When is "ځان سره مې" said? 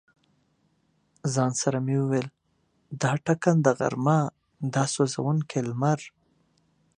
1.33-1.97